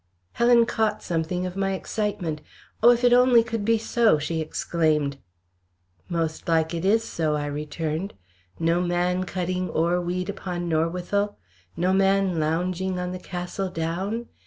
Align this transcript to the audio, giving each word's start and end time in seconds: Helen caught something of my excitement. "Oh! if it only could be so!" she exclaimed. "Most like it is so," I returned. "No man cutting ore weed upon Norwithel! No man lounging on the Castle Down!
Helen 0.31 0.65
caught 0.65 1.03
something 1.03 1.45
of 1.45 1.55
my 1.55 1.73
excitement. 1.73 2.41
"Oh! 2.81 2.89
if 2.89 3.03
it 3.03 3.13
only 3.13 3.43
could 3.43 3.63
be 3.63 3.77
so!" 3.77 4.17
she 4.17 4.41
exclaimed. 4.41 5.17
"Most 6.09 6.47
like 6.47 6.73
it 6.73 6.83
is 6.83 7.03
so," 7.03 7.35
I 7.35 7.45
returned. 7.45 8.15
"No 8.57 8.81
man 8.81 9.25
cutting 9.25 9.69
ore 9.69 10.01
weed 10.01 10.27
upon 10.27 10.67
Norwithel! 10.67 11.37
No 11.77 11.93
man 11.93 12.39
lounging 12.39 12.97
on 12.97 13.11
the 13.11 13.19
Castle 13.19 13.69
Down! 13.69 14.25